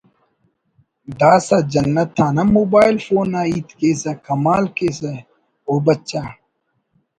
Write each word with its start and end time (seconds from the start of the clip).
داسہ 1.19 1.57
جنت 1.73 2.13
آن 2.25 2.37
ہم 2.39 2.47
موبائل 2.57 2.95
فون 3.05 3.31
آ 3.39 3.41
ہیت 3.49 3.69
کیسہ 3.79 4.13
کما 4.25 4.55
ل 4.61 4.65
کیسہ…… 4.77 5.11
او 5.67 5.75
بچہ 5.85 6.23